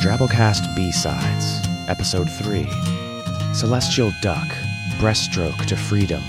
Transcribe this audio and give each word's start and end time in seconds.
Drabblecast 0.00 0.76
B 0.76 0.92
Sides, 0.92 1.66
Episode 1.88 2.30
3 2.30 2.68
Celestial 3.52 4.12
Duck 4.22 4.46
Breaststroke 4.98 5.66
to 5.66 5.76
Freedom 5.76 6.22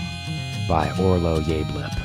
by 0.67 0.89
Orlo 0.99 1.39
Yablip. 1.41 1.95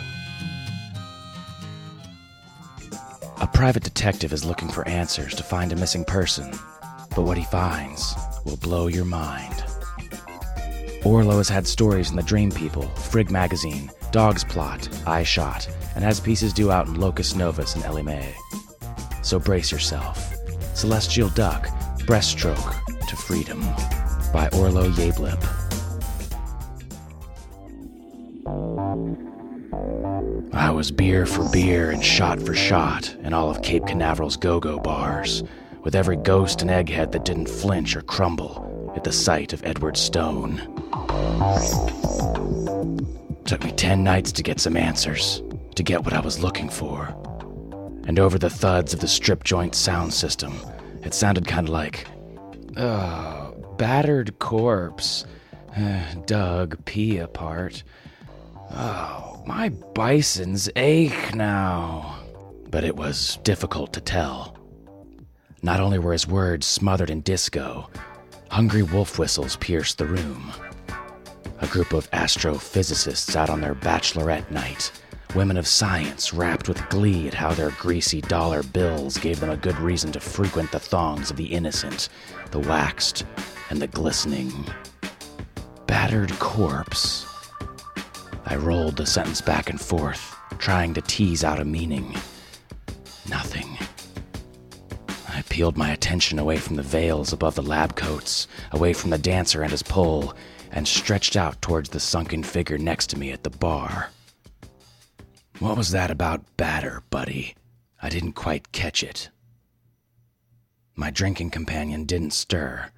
A 3.40 3.46
private 3.46 3.82
detective 3.82 4.34
is 4.34 4.44
looking 4.44 4.68
for 4.68 4.86
answers 4.86 5.34
to 5.36 5.42
find 5.42 5.72
a 5.72 5.76
missing 5.76 6.04
person, 6.04 6.50
but 7.16 7.22
what 7.22 7.38
he 7.38 7.44
finds 7.44 8.14
will 8.44 8.58
blow 8.58 8.88
your 8.88 9.06
mind. 9.06 9.64
Orlo 11.02 11.38
has 11.38 11.48
had 11.48 11.66
stories 11.66 12.10
in 12.10 12.16
the 12.16 12.22
Dream 12.22 12.50
People, 12.50 12.82
Frigg 12.88 13.30
Magazine, 13.30 13.90
Dogzplot, 14.12 15.06
I 15.06 15.22
Shot, 15.22 15.66
and 15.94 16.04
has 16.04 16.20
pieces 16.20 16.52
due 16.52 16.70
out 16.70 16.88
in 16.88 17.00
Locus 17.00 17.34
Novus 17.34 17.74
and 17.74 17.84
elimae. 17.84 18.34
So 19.22 19.38
brace 19.38 19.72
yourself. 19.72 20.33
Celestial 20.74 21.28
Duck, 21.30 21.68
Breaststroke 22.00 23.06
to 23.06 23.16
Freedom 23.16 23.60
by 24.32 24.48
Orlo 24.52 24.90
Yablip. 24.90 25.40
I 30.52 30.70
was 30.70 30.90
beer 30.90 31.26
for 31.26 31.48
beer 31.50 31.92
and 31.92 32.04
shot 32.04 32.42
for 32.42 32.54
shot 32.54 33.14
in 33.22 33.32
all 33.32 33.48
of 33.50 33.62
Cape 33.62 33.84
Canaveral's 33.84 34.36
go-go 34.36 34.80
bars, 34.80 35.44
with 35.82 35.94
every 35.94 36.16
ghost 36.16 36.60
and 36.60 36.70
egghead 36.70 37.12
that 37.12 37.24
didn't 37.24 37.48
flinch 37.48 37.94
or 37.94 38.02
crumble 38.02 38.92
at 38.96 39.04
the 39.04 39.12
sight 39.12 39.52
of 39.52 39.64
Edward 39.64 39.96
Stone. 39.96 40.56
Took 43.44 43.62
me 43.62 43.70
ten 43.72 44.02
nights 44.02 44.32
to 44.32 44.42
get 44.42 44.58
some 44.58 44.76
answers, 44.76 45.40
to 45.76 45.84
get 45.84 46.04
what 46.04 46.14
I 46.14 46.20
was 46.20 46.42
looking 46.42 46.68
for 46.68 47.14
and 48.06 48.18
over 48.18 48.38
the 48.38 48.50
thuds 48.50 48.92
of 48.92 49.00
the 49.00 49.08
strip 49.08 49.44
joint 49.44 49.74
sound 49.74 50.12
system, 50.12 50.54
it 51.02 51.14
sounded 51.14 51.46
kind 51.46 51.68
of 51.68 51.72
like, 51.72 52.06
oh, 52.76 53.54
battered 53.78 54.38
corpse, 54.38 55.24
dug 56.26 56.82
pee 56.84 57.18
apart. 57.18 57.82
Oh, 58.70 59.42
my 59.46 59.68
bisons 59.68 60.68
ache 60.76 61.34
now. 61.34 62.18
But 62.70 62.84
it 62.84 62.96
was 62.96 63.38
difficult 63.44 63.92
to 63.92 64.00
tell. 64.00 64.56
Not 65.62 65.80
only 65.80 65.98
were 65.98 66.12
his 66.12 66.26
words 66.26 66.66
smothered 66.66 67.10
in 67.10 67.20
disco, 67.22 67.88
hungry 68.50 68.82
wolf 68.82 69.18
whistles 69.18 69.56
pierced 69.56 69.98
the 69.98 70.06
room. 70.06 70.52
A 71.60 71.66
group 71.68 71.92
of 71.92 72.10
astrophysicists 72.10 73.34
out 73.36 73.48
on 73.48 73.60
their 73.60 73.74
bachelorette 73.74 74.50
night 74.50 74.92
Women 75.34 75.56
of 75.56 75.66
science 75.66 76.32
rapped 76.32 76.68
with 76.68 76.88
glee 76.90 77.26
at 77.26 77.34
how 77.34 77.54
their 77.54 77.72
greasy 77.72 78.20
dollar 78.20 78.62
bills 78.62 79.18
gave 79.18 79.40
them 79.40 79.50
a 79.50 79.56
good 79.56 79.76
reason 79.80 80.12
to 80.12 80.20
frequent 80.20 80.70
the 80.70 80.78
thongs 80.78 81.28
of 81.28 81.36
the 81.36 81.46
innocent, 81.46 82.08
the 82.52 82.60
waxed, 82.60 83.26
and 83.68 83.82
the 83.82 83.88
glistening. 83.88 84.52
Battered 85.88 86.30
corpse. 86.38 87.26
I 88.46 88.54
rolled 88.54 88.96
the 88.96 89.06
sentence 89.06 89.40
back 89.40 89.70
and 89.70 89.80
forth, 89.80 90.36
trying 90.58 90.94
to 90.94 91.02
tease 91.02 91.42
out 91.42 91.58
a 91.58 91.64
meaning. 91.64 92.14
Nothing. 93.28 93.76
I 95.28 95.42
peeled 95.48 95.76
my 95.76 95.90
attention 95.90 96.38
away 96.38 96.58
from 96.58 96.76
the 96.76 96.82
veils 96.82 97.32
above 97.32 97.56
the 97.56 97.62
lab 97.62 97.96
coats, 97.96 98.46
away 98.70 98.92
from 98.92 99.10
the 99.10 99.18
dancer 99.18 99.62
and 99.62 99.72
his 99.72 99.82
pole, 99.82 100.32
and 100.70 100.86
stretched 100.86 101.34
out 101.34 101.60
towards 101.60 101.88
the 101.88 101.98
sunken 101.98 102.44
figure 102.44 102.78
next 102.78 103.08
to 103.08 103.18
me 103.18 103.32
at 103.32 103.42
the 103.42 103.50
bar. 103.50 104.10
What 105.60 105.76
was 105.76 105.92
that 105.92 106.10
about 106.10 106.56
batter, 106.56 107.04
buddy? 107.10 107.54
I 108.02 108.08
didn't 108.08 108.32
quite 108.32 108.72
catch 108.72 109.04
it. 109.04 109.30
My 110.96 111.10
drinking 111.10 111.50
companion 111.50 112.04
didn't 112.04 112.32
stir. 112.32 112.90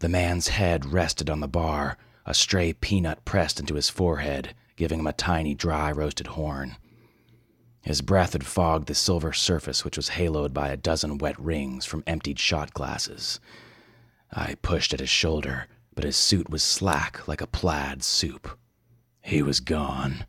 The 0.00 0.08
man's 0.08 0.48
head 0.48 0.86
rested 0.86 1.30
on 1.30 1.40
the 1.40 1.48
bar, 1.48 1.96
a 2.26 2.34
stray 2.34 2.72
peanut 2.72 3.24
pressed 3.24 3.60
into 3.60 3.74
his 3.74 3.88
forehead, 3.88 4.54
giving 4.76 4.98
him 4.98 5.06
a 5.06 5.12
tiny 5.12 5.54
dry 5.54 5.92
roasted 5.92 6.28
horn. 6.28 6.76
His 7.82 8.02
breath 8.02 8.32
had 8.32 8.44
fogged 8.44 8.88
the 8.88 8.94
silver 8.94 9.32
surface, 9.32 9.84
which 9.84 9.96
was 9.96 10.10
haloed 10.10 10.52
by 10.52 10.68
a 10.68 10.76
dozen 10.76 11.16
wet 11.18 11.38
rings 11.40 11.84
from 11.84 12.04
emptied 12.06 12.38
shot 12.40 12.74
glasses. 12.74 13.38
I 14.32 14.56
pushed 14.62 14.92
at 14.92 15.00
his 15.00 15.08
shoulder, 15.08 15.68
but 15.94 16.04
his 16.04 16.16
suit 16.16 16.50
was 16.50 16.62
slack 16.62 17.26
like 17.28 17.40
a 17.40 17.46
plaid 17.46 18.02
soup. 18.02 18.58
He 19.22 19.42
was 19.42 19.60
gone. 19.60 20.26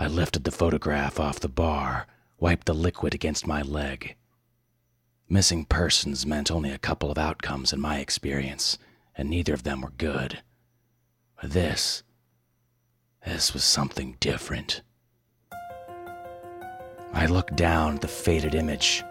I 0.00 0.06
lifted 0.06 0.44
the 0.44 0.52
photograph 0.52 1.18
off 1.18 1.40
the 1.40 1.48
bar, 1.48 2.06
wiped 2.38 2.66
the 2.66 2.74
liquid 2.74 3.14
against 3.14 3.48
my 3.48 3.62
leg. 3.62 4.14
Missing 5.28 5.64
persons 5.64 6.24
meant 6.24 6.52
only 6.52 6.70
a 6.70 6.78
couple 6.78 7.10
of 7.10 7.18
outcomes 7.18 7.72
in 7.72 7.80
my 7.80 7.98
experience, 7.98 8.78
and 9.16 9.28
neither 9.28 9.52
of 9.52 9.64
them 9.64 9.80
were 9.80 9.90
good. 9.90 10.40
But 11.42 11.50
this, 11.50 12.04
this 13.26 13.52
was 13.52 13.64
something 13.64 14.16
different. 14.20 14.82
I 17.12 17.26
looked 17.26 17.56
down 17.56 17.96
at 17.96 18.00
the 18.00 18.08
faded 18.08 18.54
image. 18.54 19.02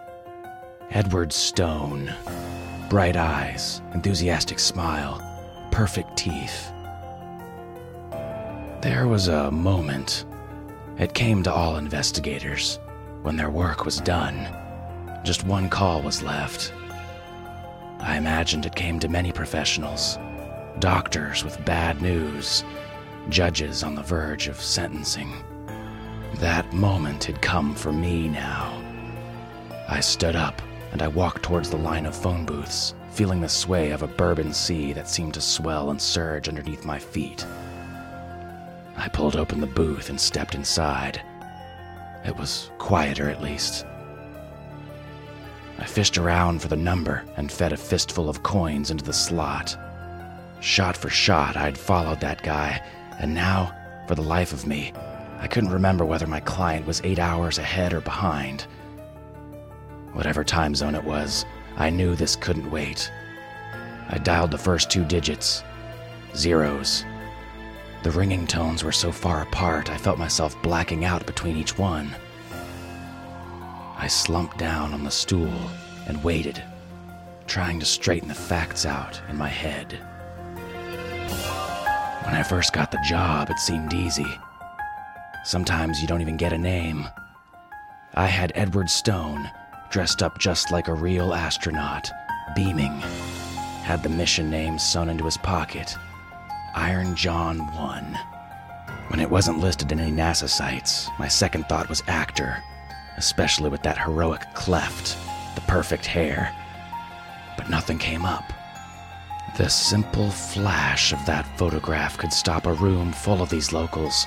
Edward 0.88 1.34
Stone. 1.34 2.14
Bright 2.88 3.16
eyes, 3.16 3.82
enthusiastic 3.92 4.58
smile, 4.58 5.20
perfect 5.70 6.16
teeth. 6.16 6.72
There 8.80 9.06
was 9.06 9.28
a 9.28 9.50
moment 9.50 10.24
it 10.98 11.14
came 11.14 11.42
to 11.44 11.52
all 11.52 11.76
investigators. 11.76 12.78
When 13.22 13.36
their 13.36 13.50
work 13.50 13.84
was 13.84 14.00
done, 14.00 14.48
just 15.24 15.44
one 15.44 15.68
call 15.68 16.02
was 16.02 16.22
left. 16.22 16.72
I 18.00 18.16
imagined 18.16 18.66
it 18.66 18.74
came 18.74 18.98
to 19.00 19.08
many 19.08 19.32
professionals 19.32 20.18
doctors 20.80 21.42
with 21.42 21.64
bad 21.64 22.00
news, 22.00 22.62
judges 23.28 23.82
on 23.82 23.96
the 23.96 24.02
verge 24.02 24.46
of 24.46 24.60
sentencing. 24.60 25.32
That 26.36 26.72
moment 26.72 27.24
had 27.24 27.42
come 27.42 27.74
for 27.74 27.92
me 27.92 28.28
now. 28.28 28.80
I 29.88 30.00
stood 30.00 30.36
up 30.36 30.60
and 30.92 31.02
I 31.02 31.08
walked 31.08 31.42
towards 31.42 31.70
the 31.70 31.76
line 31.76 32.06
of 32.06 32.14
phone 32.14 32.46
booths, 32.46 32.94
feeling 33.10 33.40
the 33.40 33.48
sway 33.48 33.90
of 33.90 34.02
a 34.02 34.06
bourbon 34.06 34.52
sea 34.52 34.92
that 34.92 35.08
seemed 35.08 35.34
to 35.34 35.40
swell 35.40 35.90
and 35.90 36.00
surge 36.00 36.48
underneath 36.48 36.84
my 36.84 36.98
feet. 36.98 37.44
I 38.98 39.08
pulled 39.08 39.36
open 39.36 39.60
the 39.60 39.66
booth 39.66 40.10
and 40.10 40.20
stepped 40.20 40.56
inside. 40.56 41.22
It 42.26 42.36
was 42.36 42.72
quieter, 42.78 43.30
at 43.30 43.40
least. 43.40 43.86
I 45.78 45.84
fished 45.84 46.18
around 46.18 46.60
for 46.60 46.66
the 46.66 46.76
number 46.76 47.24
and 47.36 47.50
fed 47.50 47.72
a 47.72 47.76
fistful 47.76 48.28
of 48.28 48.42
coins 48.42 48.90
into 48.90 49.04
the 49.04 49.12
slot. 49.12 49.76
Shot 50.58 50.96
for 50.96 51.08
shot, 51.08 51.56
I'd 51.56 51.78
followed 51.78 52.18
that 52.20 52.42
guy, 52.42 52.82
and 53.20 53.32
now, 53.32 53.72
for 54.08 54.16
the 54.16 54.22
life 54.22 54.52
of 54.52 54.66
me, 54.66 54.92
I 55.38 55.46
couldn't 55.46 55.70
remember 55.70 56.04
whether 56.04 56.26
my 56.26 56.40
client 56.40 56.84
was 56.84 57.00
eight 57.04 57.20
hours 57.20 57.58
ahead 57.58 57.92
or 57.92 58.00
behind. 58.00 58.66
Whatever 60.12 60.42
time 60.42 60.74
zone 60.74 60.96
it 60.96 61.04
was, 61.04 61.44
I 61.76 61.90
knew 61.90 62.16
this 62.16 62.34
couldn't 62.34 62.72
wait. 62.72 63.12
I 64.08 64.18
dialed 64.18 64.50
the 64.50 64.58
first 64.58 64.90
two 64.90 65.04
digits 65.04 65.62
zeros 66.34 67.04
the 68.02 68.10
ringing 68.12 68.46
tones 68.46 68.84
were 68.84 68.92
so 68.92 69.10
far 69.10 69.42
apart, 69.42 69.90
I 69.90 69.96
felt 69.96 70.18
myself 70.18 70.60
blacking 70.62 71.04
out 71.04 71.26
between 71.26 71.56
each 71.56 71.76
one. 71.76 72.14
I 73.96 74.06
slumped 74.06 74.56
down 74.56 74.94
on 74.94 75.02
the 75.02 75.10
stool 75.10 75.52
and 76.06 76.22
waited, 76.22 76.62
trying 77.46 77.80
to 77.80 77.86
straighten 77.86 78.28
the 78.28 78.34
facts 78.34 78.86
out 78.86 79.20
in 79.28 79.36
my 79.36 79.48
head. 79.48 79.98
When 82.24 82.34
I 82.36 82.44
first 82.44 82.72
got 82.72 82.92
the 82.92 83.04
job, 83.08 83.50
it 83.50 83.58
seemed 83.58 83.92
easy. 83.92 84.38
Sometimes 85.44 86.00
you 86.00 86.06
don't 86.06 86.20
even 86.20 86.36
get 86.36 86.52
a 86.52 86.58
name. 86.58 87.08
I 88.14 88.26
had 88.26 88.52
Edward 88.54 88.90
Stone, 88.90 89.50
dressed 89.90 90.22
up 90.22 90.38
just 90.38 90.70
like 90.70 90.86
a 90.86 90.94
real 90.94 91.34
astronaut, 91.34 92.10
beaming, 92.54 93.00
had 93.82 94.02
the 94.04 94.08
mission 94.08 94.50
name 94.50 94.78
sewn 94.78 95.08
into 95.08 95.24
his 95.24 95.38
pocket 95.38 95.96
Iron 96.74 97.16
John 97.16 97.58
1. 97.74 98.18
When 99.08 99.20
it 99.20 99.30
wasn't 99.30 99.60
listed 99.60 99.90
in 99.90 100.00
any 100.00 100.12
NASA 100.12 100.48
sites, 100.48 101.08
my 101.18 101.26
second 101.26 101.68
thought 101.68 101.88
was 101.88 102.02
actor, 102.06 102.62
especially 103.16 103.70
with 103.70 103.82
that 103.82 103.98
heroic 103.98 104.42
cleft, 104.54 105.16
the 105.54 105.62
perfect 105.62 106.04
hair. 106.04 106.54
But 107.56 107.70
nothing 107.70 107.98
came 107.98 108.24
up. 108.24 108.52
The 109.56 109.68
simple 109.68 110.30
flash 110.30 111.12
of 111.12 111.24
that 111.26 111.58
photograph 111.58 112.18
could 112.18 112.32
stop 112.32 112.66
a 112.66 112.74
room 112.74 113.12
full 113.12 113.40
of 113.40 113.48
these 113.48 113.72
locals, 113.72 114.26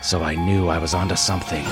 so 0.00 0.22
I 0.22 0.36
knew 0.36 0.68
I 0.68 0.78
was 0.78 0.94
onto 0.94 1.16
something. 1.16 1.64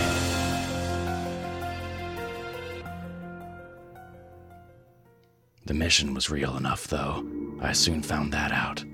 The 5.64 5.74
mission 5.74 6.12
was 6.12 6.28
real 6.28 6.56
enough, 6.56 6.88
though. 6.88 7.24
I 7.60 7.72
soon 7.72 8.02
found 8.02 8.32
that 8.32 8.52
out 8.52 8.84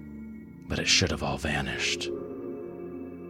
but 0.66 0.78
it 0.78 0.88
should 0.88 1.10
have 1.10 1.22
all 1.22 1.38
vanished. 1.38 2.10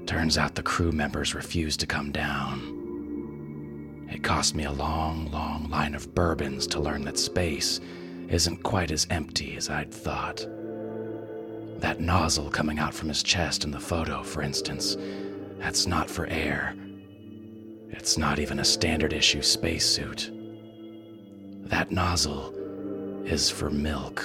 Turns 0.07 0.37
out 0.39 0.55
the 0.55 0.63
crew 0.63 0.93
members 0.93 1.35
refused 1.35 1.81
to 1.81 1.87
come 1.87 2.13
down. 2.13 4.07
It 4.11 4.23
cost 4.23 4.55
me 4.55 4.65
a 4.65 4.73
long, 4.73 5.31
long 5.31 5.69
line 5.71 5.95
of 5.95 6.15
bourbons 6.15 6.67
to 6.69 6.81
learn 6.81 7.05
that 7.05 7.19
space 7.19 7.81
isn't 8.29 8.63
quite 8.63 8.91
as 8.91 9.07
empty 9.11 9.57
as 9.57 9.71
I'd 9.71 9.93
thought. 9.93 10.47
That 11.81 12.01
nozzle 12.01 12.51
coming 12.51 12.79
out 12.79 12.95
from 12.95 13.09
his 13.09 13.23
chest 13.23 13.65
in 13.65 13.71
the 13.71 13.81
photo, 13.81 14.23
for 14.23 14.43
instance, 14.43 14.97
that's 15.59 15.87
not 15.87 16.09
for 16.09 16.27
air. 16.27 16.77
It's 17.91 18.19
not 18.19 18.39
even 18.39 18.59
a 18.59 18.65
standard 18.65 19.13
issue 19.13 19.43
spacesuit. 19.43 20.31
That 21.69 21.91
nozzle 21.91 22.55
is 23.25 23.51
for 23.51 23.71
milk. 23.71 24.25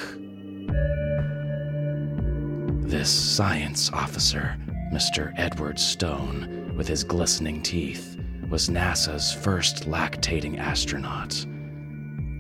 This 2.90 3.12
science 3.12 3.92
officer, 3.94 4.58
Mr. 4.92 5.32
Edward 5.38 5.78
Stone, 5.78 6.74
with 6.76 6.88
his 6.88 7.04
glistening 7.04 7.62
teeth, 7.62 8.18
was 8.50 8.68
NASA's 8.68 9.32
first 9.32 9.88
lactating 9.88 10.58
astronaut. 10.58 11.46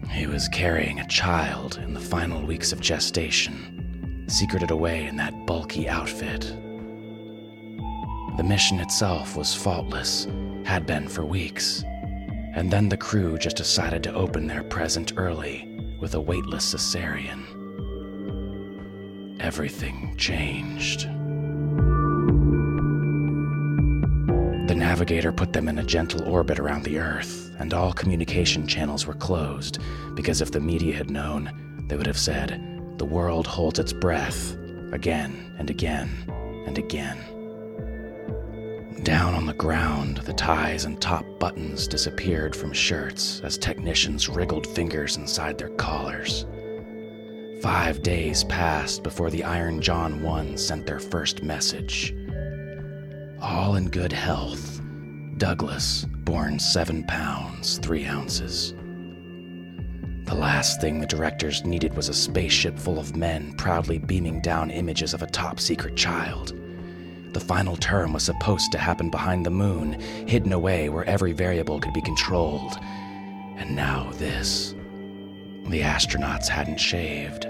He 0.09 0.25
was 0.25 0.47
carrying 0.47 1.01
a 1.01 1.07
child 1.07 1.77
in 1.83 1.93
the 1.93 1.99
final 1.99 2.43
weeks 2.43 2.71
of 2.71 2.79
gestation, 2.81 4.25
secreted 4.27 4.71
away 4.71 5.05
in 5.05 5.17
that 5.17 5.45
bulky 5.45 5.87
outfit. 5.87 6.41
The 8.37 8.43
mission 8.43 8.79
itself 8.79 9.37
was 9.37 9.53
faultless, 9.53 10.25
had 10.65 10.87
been 10.87 11.07
for 11.07 11.25
weeks, 11.25 11.83
and 12.55 12.71
then 12.71 12.89
the 12.89 12.97
crew 12.97 13.37
just 13.37 13.57
decided 13.57 14.01
to 14.01 14.15
open 14.15 14.47
their 14.47 14.63
present 14.63 15.13
early 15.15 15.95
with 16.01 16.15
a 16.15 16.19
weightless 16.19 16.73
cesarean. 16.73 17.58
Everything 19.39 20.13
changed. 20.17 21.03
The 24.67 24.75
navigator 24.75 25.31
put 25.31 25.53
them 25.53 25.69
in 25.69 25.79
a 25.79 25.83
gentle 25.83 26.27
orbit 26.27 26.59
around 26.59 26.83
the 26.83 26.99
Earth, 26.99 27.51
and 27.57 27.73
all 27.73 27.93
communication 27.93 28.67
channels 28.67 29.07
were 29.07 29.13
closed 29.13 29.79
because 30.13 30.41
if 30.41 30.51
the 30.51 30.59
media 30.59 30.93
had 30.95 31.09
known, 31.09 31.85
they 31.87 31.95
would 31.95 32.05
have 32.05 32.19
said, 32.19 32.61
The 32.97 33.05
world 33.05 33.47
holds 33.47 33.79
its 33.79 33.93
breath 33.93 34.55
again 34.91 35.55
and 35.57 35.69
again 35.69 36.09
and 36.67 36.77
again. 36.77 37.17
Down 39.03 39.33
on 39.33 39.45
the 39.45 39.53
ground, 39.53 40.17
the 40.17 40.33
ties 40.33 40.83
and 40.83 41.01
top 41.01 41.25
buttons 41.39 41.87
disappeared 41.87 42.53
from 42.53 42.73
shirts 42.73 43.39
as 43.45 43.57
technicians 43.57 44.27
wriggled 44.27 44.67
fingers 44.67 45.15
inside 45.15 45.57
their 45.57 45.69
collars. 45.69 46.45
Five 47.61 48.01
days 48.03 48.43
passed 48.45 49.03
before 49.03 49.29
the 49.29 49.43
Iron 49.43 49.81
John 49.81 50.21
1 50.21 50.57
sent 50.57 50.85
their 50.85 50.99
first 50.99 51.43
message 51.43 52.15
all 53.41 53.75
in 53.75 53.89
good 53.89 54.11
health. 54.11 54.81
Douglas, 55.37 56.05
born 56.09 56.59
seven 56.59 57.03
pounds, 57.05 57.77
three 57.77 58.05
ounces. 58.05 58.73
The 60.25 60.35
last 60.35 60.81
thing 60.81 60.99
the 60.99 61.07
directors 61.07 61.65
needed 61.65 61.95
was 61.95 62.09
a 62.09 62.13
spaceship 62.13 62.77
full 62.77 62.99
of 62.99 63.15
men 63.15 63.53
proudly 63.53 63.97
beaming 63.97 64.41
down 64.41 64.71
images 64.71 65.13
of 65.13 65.21
a 65.21 65.27
top 65.27 65.59
secret 65.59 65.95
child. 65.95 66.53
The 67.33 67.39
final 67.39 67.75
term 67.77 68.13
was 68.13 68.23
supposed 68.23 68.71
to 68.73 68.77
happen 68.77 69.09
behind 69.09 69.45
the 69.45 69.51
moon, 69.51 69.99
hidden 70.27 70.53
away 70.53 70.89
where 70.89 71.05
every 71.05 71.31
variable 71.31 71.79
could 71.79 71.93
be 71.93 72.01
controlled. 72.01 72.77
And 73.57 73.75
now 73.75 74.11
this. 74.13 74.75
The 75.69 75.81
astronauts 75.81 76.47
hadn't 76.47 76.79
shaved. 76.79 77.45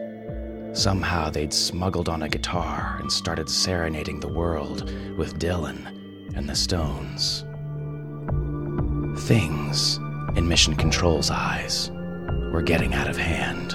Somehow 0.73 1.29
they'd 1.29 1.53
smuggled 1.53 2.09
on 2.09 2.23
a 2.23 2.27
guitar 2.27 2.97
and 2.99 3.09
started 3.09 3.49
serenading 3.49 4.19
the 4.19 4.27
world 4.27 4.91
with 5.17 5.39
Dylan 5.39 5.85
and 6.35 6.49
the 6.49 6.53
Stones. 6.53 7.45
Things, 9.25 10.01
in 10.35 10.49
Mission 10.49 10.75
Control's 10.75 11.31
eyes, 11.31 11.91
were 12.51 12.61
getting 12.61 12.93
out 12.93 13.07
of 13.07 13.15
hand. 13.15 13.71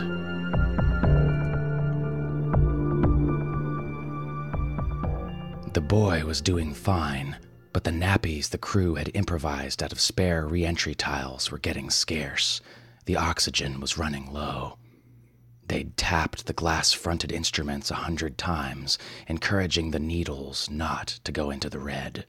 The 5.72 5.80
boy 5.80 6.26
was 6.26 6.42
doing 6.42 6.74
fine, 6.74 7.38
but 7.72 7.84
the 7.84 7.90
nappies 7.92 8.50
the 8.50 8.58
crew 8.58 8.96
had 8.96 9.10
improvised 9.14 9.82
out 9.82 9.92
of 9.92 10.00
spare 10.00 10.46
reentry 10.46 10.94
tiles 10.94 11.50
were 11.50 11.58
getting 11.58 11.88
scarce. 11.88 12.60
The 13.06 13.16
oxygen 13.16 13.80
was 13.80 13.98
running 13.98 14.32
low. 14.32 14.78
They'd 15.66 15.96
tapped 15.96 16.46
the 16.46 16.52
glass 16.52 16.92
fronted 16.92 17.32
instruments 17.32 17.90
a 17.90 17.94
hundred 17.96 18.36
times, 18.36 18.98
encouraging 19.26 19.90
the 19.90 19.98
needles 19.98 20.68
not 20.70 21.20
to 21.24 21.32
go 21.32 21.50
into 21.50 21.70
the 21.70 21.78
red. 21.78 22.26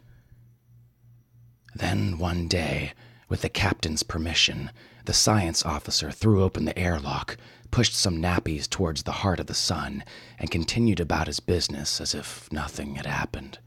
Then 1.74 2.18
one 2.18 2.48
day, 2.48 2.94
with 3.28 3.42
the 3.42 3.50
captain's 3.50 4.04
permission, 4.04 4.72
the 5.06 5.14
science 5.14 5.66
officer 5.66 6.12
threw 6.12 6.44
open 6.44 6.66
the 6.66 6.78
airlock, 6.78 7.38
pushed 7.72 7.94
some 7.94 8.22
nappies 8.22 8.70
towards 8.70 9.04
the 9.04 9.12
heart 9.12 9.40
of 9.40 9.48
the 9.48 9.54
sun, 9.54 10.04
and 10.40 10.50
continued 10.50 11.00
about 11.00 11.28
his 11.28 11.40
business 11.40 12.00
as 12.00 12.16
if 12.16 12.52
nothing 12.52 12.96
had 12.96 13.06
happened. 13.06 13.60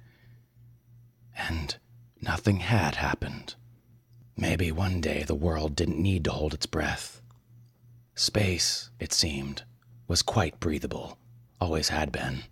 And 1.37 1.76
nothing 2.20 2.61
had 2.61 2.96
happened. 2.96 3.54
Maybe 4.40 4.70
one 4.70 5.00
day 5.00 5.25
the 5.25 5.35
world 5.35 5.75
didn't 5.75 6.00
need 6.00 6.23
to 6.25 6.31
hold 6.31 6.55
its 6.55 6.64
breath. 6.64 7.20
Space, 8.14 8.88
it 9.00 9.12
seemed, 9.12 9.64
was 10.06 10.23
quite 10.23 10.61
breathable, 10.61 11.19
always 11.61 11.88
had 11.88 12.12
been. 12.12 12.44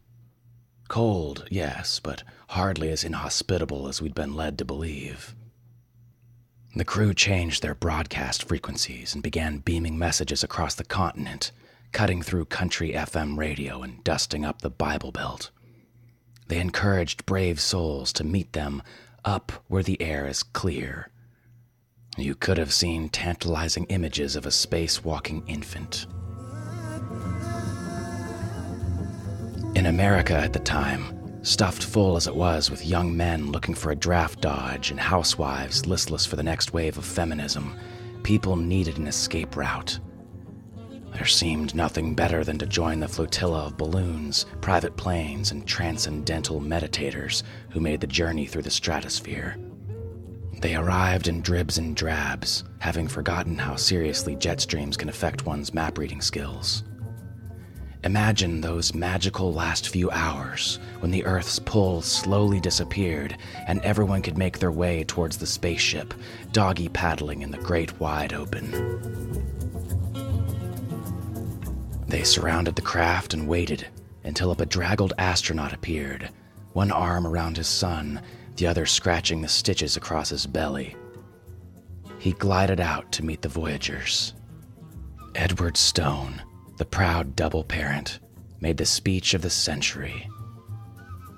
Cold, 0.88 1.46
yes, 1.48 2.00
but 2.00 2.24
hardly 2.48 2.90
as 2.90 3.04
inhospitable 3.04 3.86
as 3.86 4.02
we'd 4.02 4.16
been 4.16 4.34
led 4.34 4.58
to 4.58 4.64
believe. 4.64 5.36
The 6.74 6.84
crew 6.84 7.14
changed 7.14 7.62
their 7.62 7.76
broadcast 7.76 8.42
frequencies 8.42 9.14
and 9.14 9.22
began 9.22 9.58
beaming 9.58 9.96
messages 9.96 10.42
across 10.42 10.74
the 10.74 10.84
continent, 10.84 11.52
cutting 11.92 12.20
through 12.20 12.46
country 12.46 12.94
FM 12.94 13.38
radio 13.38 13.82
and 13.82 14.02
dusting 14.02 14.44
up 14.44 14.60
the 14.60 14.70
Bible 14.70 15.12
Belt. 15.12 15.50
They 16.48 16.58
encouraged 16.58 17.26
brave 17.26 17.60
souls 17.60 18.12
to 18.14 18.24
meet 18.24 18.54
them 18.54 18.82
up 19.24 19.52
where 19.68 19.84
the 19.84 20.02
air 20.02 20.26
is 20.26 20.42
clear 20.42 21.10
you 22.16 22.34
could 22.34 22.58
have 22.58 22.72
seen 22.72 23.08
tantalizing 23.08 23.84
images 23.86 24.36
of 24.36 24.46
a 24.46 24.50
spacewalking 24.50 25.42
infant. 25.46 26.06
In 29.74 29.86
America 29.86 30.34
at 30.34 30.52
the 30.52 30.58
time, 30.58 31.44
stuffed 31.44 31.84
full 31.84 32.16
as 32.16 32.26
it 32.26 32.34
was 32.34 32.70
with 32.70 32.86
young 32.86 33.16
men 33.16 33.52
looking 33.52 33.74
for 33.74 33.90
a 33.92 33.96
draft 33.96 34.40
dodge 34.40 34.90
and 34.90 34.98
housewives 34.98 35.86
listless 35.86 36.24
for 36.24 36.36
the 36.36 36.42
next 36.42 36.72
wave 36.72 36.96
of 36.96 37.04
feminism, 37.04 37.76
people 38.22 38.56
needed 38.56 38.96
an 38.98 39.06
escape 39.06 39.54
route. 39.54 40.00
There 41.12 41.26
seemed 41.26 41.74
nothing 41.74 42.14
better 42.14 42.44
than 42.44 42.58
to 42.58 42.66
join 42.66 43.00
the 43.00 43.08
flotilla 43.08 43.66
of 43.66 43.76
balloons, 43.76 44.46
private 44.60 44.96
planes, 44.96 45.50
and 45.50 45.66
transcendental 45.66 46.60
meditators 46.60 47.42
who 47.70 47.80
made 47.80 48.00
the 48.00 48.06
journey 48.06 48.46
through 48.46 48.62
the 48.62 48.70
stratosphere. 48.70 49.56
They 50.60 50.74
arrived 50.74 51.28
in 51.28 51.42
dribs 51.42 51.78
and 51.78 51.94
drabs, 51.94 52.64
having 52.78 53.08
forgotten 53.08 53.58
how 53.58 53.76
seriously 53.76 54.36
jet 54.36 54.60
streams 54.60 54.96
can 54.96 55.08
affect 55.08 55.44
one's 55.44 55.74
map 55.74 55.98
reading 55.98 56.20
skills. 56.20 56.82
Imagine 58.04 58.60
those 58.60 58.94
magical 58.94 59.52
last 59.52 59.88
few 59.88 60.10
hours 60.12 60.78
when 61.00 61.10
the 61.10 61.24
Earth's 61.24 61.58
pull 61.58 62.00
slowly 62.02 62.60
disappeared 62.60 63.36
and 63.66 63.80
everyone 63.82 64.22
could 64.22 64.38
make 64.38 64.58
their 64.58 64.70
way 64.70 65.02
towards 65.04 65.36
the 65.36 65.46
spaceship, 65.46 66.14
doggy 66.52 66.88
paddling 66.88 67.42
in 67.42 67.50
the 67.50 67.58
great 67.58 67.98
wide 67.98 68.32
open. 68.32 68.70
They 72.06 72.22
surrounded 72.22 72.76
the 72.76 72.82
craft 72.82 73.34
and 73.34 73.48
waited 73.48 73.88
until 74.22 74.52
a 74.52 74.56
bedraggled 74.56 75.12
astronaut 75.18 75.72
appeared, 75.72 76.30
one 76.72 76.92
arm 76.92 77.26
around 77.26 77.56
his 77.56 77.66
son 77.66 78.22
the 78.56 78.66
other 78.66 78.86
scratching 78.86 79.40
the 79.42 79.48
stitches 79.48 79.96
across 79.96 80.30
his 80.30 80.46
belly. 80.46 80.96
He 82.18 82.32
glided 82.32 82.80
out 82.80 83.12
to 83.12 83.24
meet 83.24 83.42
the 83.42 83.48
Voyagers. 83.48 84.34
Edward 85.34 85.76
Stone, 85.76 86.42
the 86.78 86.84
proud 86.84 87.36
double 87.36 87.64
parent, 87.64 88.18
made 88.60 88.78
the 88.78 88.86
speech 88.86 89.34
of 89.34 89.42
the 89.42 89.50
century. 89.50 90.28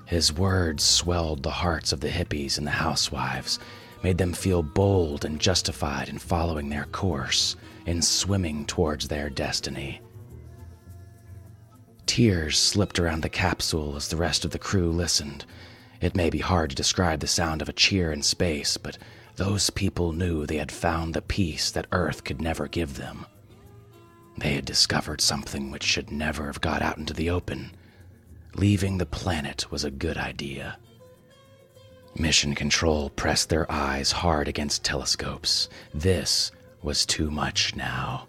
His 0.05 0.33
words 0.33 0.83
swelled 0.83 1.43
the 1.43 1.51
hearts 1.51 1.91
of 1.91 1.99
the 1.99 2.09
hippies 2.09 2.57
and 2.57 2.65
the 2.65 2.71
housewives, 2.71 3.59
made 4.01 4.17
them 4.17 4.33
feel 4.33 4.63
bold 4.63 5.25
and 5.25 5.39
justified 5.39 6.09
in 6.09 6.17
following 6.17 6.69
their 6.69 6.85
course, 6.85 7.55
in 7.85 8.01
swimming 8.01 8.65
towards 8.65 9.07
their 9.07 9.29
destiny. 9.29 10.01
Tears 12.05 12.57
slipped 12.57 12.97
around 12.97 13.21
the 13.21 13.29
capsule 13.29 13.95
as 13.95 14.07
the 14.07 14.17
rest 14.17 14.45
of 14.45 14.51
the 14.51 14.57
crew 14.57 14.91
listened, 14.91 15.45
it 16.01 16.15
may 16.15 16.29
be 16.29 16.39
hard 16.39 16.69
to 16.69 16.75
describe 16.75 17.19
the 17.19 17.27
sound 17.27 17.61
of 17.61 17.69
a 17.69 17.73
cheer 17.73 18.11
in 18.11 18.21
space, 18.21 18.77
but 18.77 18.97
those 19.35 19.69
people 19.69 20.11
knew 20.11 20.45
they 20.45 20.57
had 20.57 20.71
found 20.71 21.13
the 21.13 21.21
peace 21.21 21.71
that 21.71 21.87
Earth 21.91 22.23
could 22.23 22.41
never 22.41 22.67
give 22.67 22.97
them. 22.97 23.25
They 24.37 24.53
had 24.53 24.65
discovered 24.65 25.21
something 25.21 25.71
which 25.71 25.83
should 25.83 26.11
never 26.11 26.45
have 26.45 26.61
got 26.61 26.81
out 26.81 26.97
into 26.97 27.13
the 27.13 27.29
open. 27.29 27.71
Leaving 28.55 28.97
the 28.97 29.05
planet 29.05 29.69
was 29.71 29.83
a 29.83 29.91
good 29.91 30.17
idea. 30.17 30.77
Mission 32.15 32.55
Control 32.55 33.09
pressed 33.11 33.49
their 33.49 33.69
eyes 33.71 34.11
hard 34.11 34.47
against 34.47 34.83
telescopes. 34.83 35.69
This 35.93 36.51
was 36.81 37.05
too 37.05 37.29
much 37.29 37.75
now. 37.75 38.27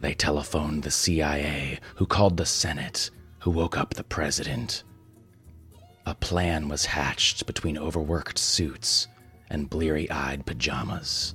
They 0.00 0.14
telephoned 0.14 0.82
the 0.82 0.90
CIA, 0.90 1.78
who 1.96 2.06
called 2.06 2.36
the 2.36 2.46
Senate, 2.46 3.10
who 3.40 3.50
woke 3.50 3.76
up 3.76 3.94
the 3.94 4.04
president. 4.04 4.82
A 6.04 6.14
plan 6.14 6.68
was 6.68 6.84
hatched 6.86 7.46
between 7.46 7.78
overworked 7.78 8.38
suits 8.38 9.06
and 9.48 9.70
bleary 9.70 10.10
eyed 10.10 10.44
pajamas. 10.44 11.34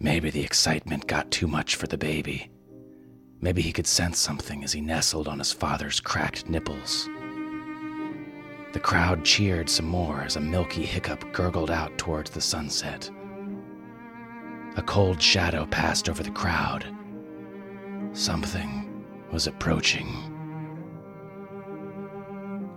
Maybe 0.00 0.30
the 0.30 0.42
excitement 0.42 1.06
got 1.06 1.30
too 1.30 1.46
much 1.46 1.76
for 1.76 1.86
the 1.86 1.96
baby. 1.96 2.50
Maybe 3.40 3.62
he 3.62 3.72
could 3.72 3.86
sense 3.86 4.18
something 4.18 4.64
as 4.64 4.72
he 4.72 4.80
nestled 4.80 5.28
on 5.28 5.38
his 5.38 5.52
father's 5.52 6.00
cracked 6.00 6.48
nipples. 6.48 7.08
The 8.72 8.80
crowd 8.80 9.24
cheered 9.24 9.70
some 9.70 9.86
more 9.86 10.22
as 10.22 10.34
a 10.34 10.40
milky 10.40 10.84
hiccup 10.84 11.32
gurgled 11.32 11.70
out 11.70 11.96
towards 11.96 12.30
the 12.30 12.40
sunset. 12.40 13.08
A 14.76 14.82
cold 14.82 15.22
shadow 15.22 15.66
passed 15.66 16.08
over 16.08 16.24
the 16.24 16.30
crowd. 16.32 16.84
Something 18.12 18.83
was 19.34 19.48
approaching. 19.48 20.06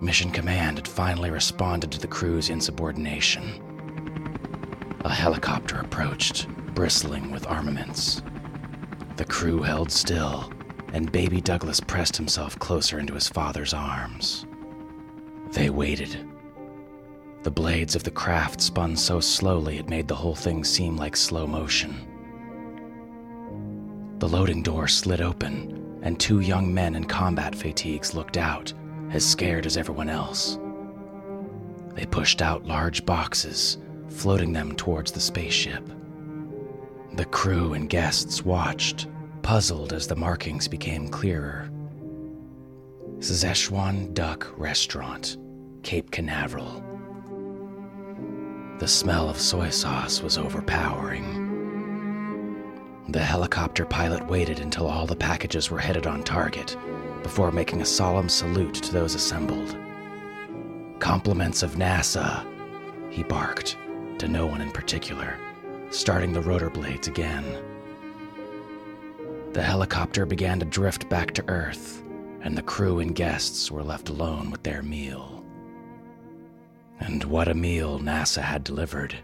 Mission 0.01 0.31
Command 0.31 0.79
had 0.79 0.87
finally 0.87 1.29
responded 1.29 1.91
to 1.91 1.99
the 1.99 2.07
crew's 2.07 2.49
insubordination. 2.49 3.61
A 5.01 5.13
helicopter 5.13 5.79
approached, 5.79 6.47
bristling 6.73 7.29
with 7.29 7.45
armaments. 7.45 8.23
The 9.17 9.25
crew 9.25 9.61
held 9.61 9.91
still, 9.91 10.51
and 10.93 11.11
baby 11.11 11.41
Douglas 11.41 11.79
pressed 11.79 12.17
himself 12.17 12.57
closer 12.57 12.97
into 12.97 13.13
his 13.13 13.29
father's 13.29 13.75
arms. 13.75 14.47
They 15.51 15.69
waited. 15.69 16.27
The 17.43 17.51
blades 17.51 17.95
of 17.95 18.03
the 18.03 18.09
craft 18.09 18.61
spun 18.61 18.95
so 18.95 19.19
slowly 19.19 19.77
it 19.77 19.89
made 19.89 20.07
the 20.07 20.15
whole 20.15 20.35
thing 20.35 20.63
seem 20.63 20.97
like 20.97 21.15
slow 21.15 21.45
motion. 21.45 21.95
The 24.17 24.27
loading 24.27 24.63
door 24.63 24.87
slid 24.87 25.21
open, 25.21 25.76
and 26.01 26.20
two 26.20 26.39
young 26.39 26.74
men 26.74 26.96
in 26.96 27.06
combat 27.06 27.56
fatigues 27.56 28.13
looked 28.13 28.38
out, 28.38 28.74
as 29.12 29.25
scared 29.25 29.66
as 29.66 29.77
everyone 29.77 30.10
else. 30.10 30.60
They 31.94 32.06
pushed 32.06 32.42
out 32.42 32.66
large 32.66 33.06
boxes, 33.06 33.77
floating 34.10 34.54
them 34.54 34.75
towards 34.75 35.12
the 35.12 35.20
spaceship. 35.20 35.84
The 37.13 37.25
crew 37.25 37.74
and 37.74 37.89
guests 37.89 38.46
watched, 38.46 39.08
puzzled 39.42 39.94
as 39.94 40.08
the 40.08 40.16
markings 40.16 40.68
became 40.68 41.08
clearer. 41.08 41.70
Szechuan 43.20 44.13
Duck 44.13 44.54
Restaurant, 44.58 45.38
Cape 45.82 46.12
Canaveral. 46.12 46.84
The 48.77 48.88
smell 48.88 49.27
of 49.27 49.39
soy 49.39 49.72
sauce 49.72 50.22
was 50.22 50.38
overpowering. 50.38 51.47
The 53.09 53.23
helicopter 53.23 53.85
pilot 53.85 54.25
waited 54.27 54.59
until 54.59 54.87
all 54.87 55.05
the 55.05 55.15
packages 55.15 55.71
were 55.71 55.79
headed 55.79 56.07
on 56.07 56.23
target 56.23 56.77
before 57.23 57.51
making 57.51 57.81
a 57.81 57.85
solemn 57.85 58.29
salute 58.29 58.75
to 58.75 58.93
those 58.93 59.15
assembled. 59.15 59.77
Compliments 60.99 61.63
of 61.63 61.75
NASA, 61.75 62.45
he 63.09 63.23
barked, 63.23 63.77
to 64.19 64.27
no 64.27 64.45
one 64.45 64.61
in 64.61 64.71
particular 64.71 65.37
starting 65.89 66.33
the 66.33 66.41
rotor 66.41 66.69
blades 66.69 67.07
again. 67.07 67.45
The 69.53 69.61
helicopter 69.61 70.25
began 70.25 70.59
to 70.59 70.65
drift 70.65 71.09
back 71.09 71.33
to 71.35 71.49
Earth, 71.49 72.03
and 72.41 72.57
the 72.57 72.61
crew 72.61 72.99
and 72.99 73.15
guests 73.15 73.71
were 73.71 73.83
left 73.83 74.09
alone 74.09 74.51
with 74.51 74.63
their 74.63 74.83
meal. 74.83 75.43
And 76.99 77.23
what 77.23 77.47
a 77.47 77.53
meal 77.53 77.99
NASA 77.99 78.41
had 78.41 78.63
delivered. 78.63 79.15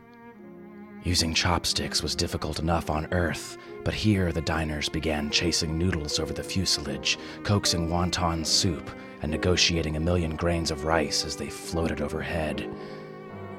Using 1.03 1.33
chopsticks 1.33 2.01
was 2.01 2.15
difficult 2.15 2.59
enough 2.59 2.89
on 2.89 3.11
Earth, 3.11 3.57
but 3.83 3.93
here 3.93 4.31
the 4.31 4.41
diners 4.41 4.87
began 4.87 5.29
chasing 5.29 5.77
noodles 5.77 6.17
over 6.17 6.31
the 6.31 6.43
fuselage, 6.43 7.19
coaxing 7.43 7.89
wonton 7.89 8.45
soup, 8.45 8.89
and 9.21 9.29
negotiating 9.29 9.97
a 9.97 9.99
million 9.99 10.37
grains 10.37 10.71
of 10.71 10.85
rice 10.85 11.25
as 11.25 11.35
they 11.35 11.49
floated 11.49 11.99
overhead. 11.99 12.69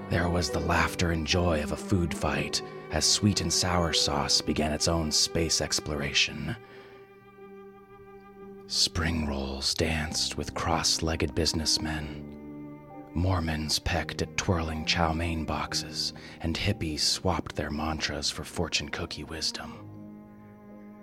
There 0.09 0.31
was 0.31 0.49
the 0.49 0.61
laughter 0.61 1.11
and 1.11 1.27
joy 1.27 1.63
of 1.63 1.73
a 1.73 1.77
food 1.77 2.15
fight, 2.15 2.63
as 2.93 3.05
sweet 3.05 3.43
and 3.43 3.53
sour 3.53 3.93
sauce 3.93 4.41
began 4.41 4.73
its 4.73 4.89
own 4.89 5.11
space 5.13 5.61
exploration. 5.61 6.57
Spring 8.69 9.27
rolls 9.27 9.75
danced 9.75 10.39
with 10.39 10.55
cross 10.55 11.03
legged 11.03 11.35
businessmen. 11.35 12.34
Mormons 13.15 13.79
pecked 13.79 14.23
at 14.23 14.37
twirling 14.37 14.85
chow 14.85 15.13
mein 15.13 15.45
boxes, 15.45 16.13
and 16.41 16.57
hippies 16.57 17.01
swapped 17.01 17.55
their 17.55 17.71
mantras 17.71 18.29
for 18.29 18.43
fortune 18.43 18.89
cookie 18.89 19.25
wisdom. 19.25 19.89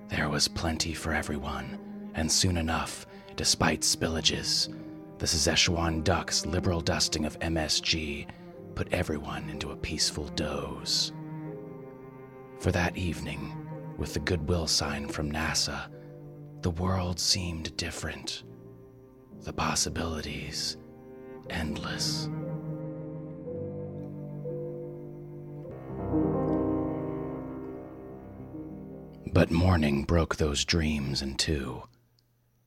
There 0.10 0.30
was 0.30 0.50
plenty 0.50 0.94
for 0.94 1.14
everyone, 1.14 1.80
and 2.14 2.30
soon 2.30 2.58
enough, 2.58 3.06
despite 3.38 3.82
spillages, 3.82 4.76
the 5.20 5.26
Szechuan 5.26 6.04
duck's 6.04 6.46
liberal 6.46 6.82
dusting 6.82 7.24
of 7.24 7.40
MSG 7.40 8.28
put 8.76 8.92
everyone 8.94 9.50
into 9.50 9.72
a 9.72 9.78
peaceful 9.78 10.28
doze. 10.30 11.14
For 12.60 12.72
that 12.74 12.98
evening, 12.98 13.56
with 13.98 14.14
the 14.14 14.20
goodwill 14.20 14.68
sign 14.68 15.08
from 15.08 15.32
NASA, 15.32 15.88
the 16.62 16.72
world 16.72 17.20
seemed 17.20 17.76
different. 17.78 18.44
The 19.42 19.54
possibilities 19.54 20.78
endless. 21.52 22.30
But 29.34 29.50
morning 29.50 30.04
broke 30.04 30.36
those 30.36 30.66
dreams 30.66 31.22
in 31.22 31.36
two. 31.36 31.84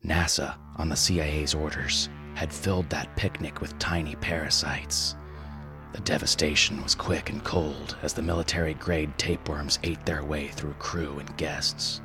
NASA, 0.05 0.57
on 0.77 0.89
the 0.89 0.97
CIA's 0.97 1.55
orders, 1.55 2.09
had 2.35 2.53
filled 2.53 2.89
that 2.91 3.15
picnic 3.17 3.61
with 3.61 3.79
tiny 3.79 4.17
parasites. 4.17 5.15
The 5.93 6.01
devastation 6.01 6.83
was 6.83 6.95
quick 6.95 7.31
and 7.31 7.45
cold 7.45 7.97
as 8.03 8.15
the 8.15 8.23
military 8.23 8.75
grade 8.75 9.17
tapeworms 9.19 9.79
ate 9.83 10.05
their 10.05 10.25
way 10.25 10.49
through 10.49 10.75
crew 10.75 11.19
and 11.19 11.37
guests. 11.37 12.01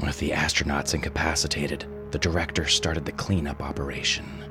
With 0.00 0.18
the 0.18 0.30
astronauts 0.30 0.92
incapacitated, 0.92 1.86
the 2.10 2.18
director 2.18 2.66
started 2.66 3.06
the 3.06 3.12
cleanup 3.12 3.62
operation. 3.62 4.45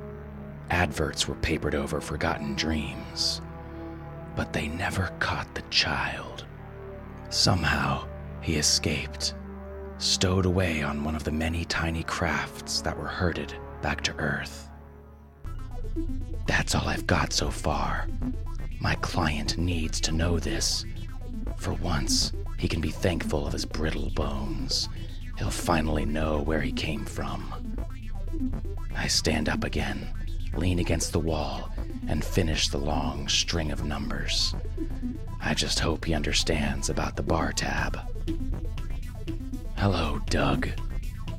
Adverts 0.70 1.28
were 1.28 1.36
papered 1.36 1.76
over 1.76 2.02
forgotten 2.02 2.56
dreams. 2.56 3.42
But 4.36 4.52
they 4.52 4.68
never 4.68 5.14
caught 5.20 5.54
the 5.54 5.62
child. 5.64 6.46
Somehow, 7.30 8.08
he 8.42 8.56
escaped, 8.56 9.34
stowed 9.98 10.46
away 10.46 10.84
on 10.84 11.04
one 11.04 11.16
of 11.16 11.24
the 11.24 11.32
many 11.32 11.66
tiny 11.66 12.04
crafts 12.04 12.82
that 12.82 12.98
were 12.98 13.08
herded 13.08 13.54
back 13.82 14.02
to 14.02 14.16
Earth. 14.18 14.70
That's 16.48 16.76
all 16.76 16.88
I've 16.88 17.08
got 17.08 17.34
so 17.34 17.50
far. 17.50 18.08
My 18.80 18.96
client 18.96 19.58
needs 19.58 20.02
to 20.02 20.12
know 20.12 20.40
this. 20.40 20.86
For 21.58 21.74
once, 21.74 22.34
he 22.58 22.68
can 22.68 22.82
be 22.82 22.90
thankful 22.90 23.48
of 23.48 23.54
his 23.54 23.66
brittle 23.66 24.10
bones. 24.12 24.90
He'll 25.38 25.50
finally 25.50 26.06
know 26.06 26.42
where 26.42 26.62
he 26.62 26.72
came 26.72 27.06
from. 27.06 27.54
I 28.96 29.08
stand 29.08 29.50
up 29.50 29.64
again, 29.64 30.14
lean 30.54 30.80
against 30.80 31.12
the 31.12 31.20
wall, 31.20 31.72
and 32.08 32.24
finish 32.24 32.70
the 32.70 32.78
long 32.78 33.28
string 33.28 33.72
of 33.72 33.84
numbers. 33.84 34.54
I 35.42 35.54
just 35.54 35.80
hope 35.80 36.06
he 36.06 36.14
understands 36.14 36.90
about 36.90 37.16
the 37.16 37.24
bar 37.24 37.52
tab. 37.52 38.00
Hello, 39.78 40.22
Doug. 40.28 40.70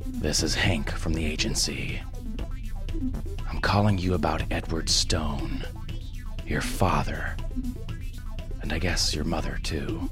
This 0.07 0.43
is 0.43 0.55
Hank 0.55 0.91
from 0.91 1.15
the 1.15 1.25
agency. 1.25 2.01
I'm 3.51 3.61
calling 3.61 3.99
you 3.99 4.15
about 4.15 4.45
Edward 4.51 4.89
Stone, 4.89 5.65
your 6.47 6.61
father, 6.61 7.37
and 8.63 8.73
I 8.73 8.79
guess 8.79 9.15
your 9.15 9.25
mother, 9.25 9.59
too. 9.63 10.11